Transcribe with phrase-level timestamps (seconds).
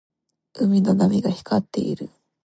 [0.55, 2.09] 海の波が光っている。